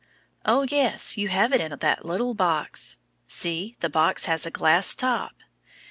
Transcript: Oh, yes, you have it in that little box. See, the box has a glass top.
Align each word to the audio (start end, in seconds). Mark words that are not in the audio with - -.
Oh, 0.45 0.65
yes, 0.67 1.15
you 1.15 1.27
have 1.27 1.53
it 1.53 1.61
in 1.61 1.77
that 1.77 2.03
little 2.07 2.33
box. 2.33 2.97
See, 3.27 3.75
the 3.81 3.87
box 3.87 4.25
has 4.25 4.47
a 4.47 4.49
glass 4.49 4.95
top. 4.95 5.33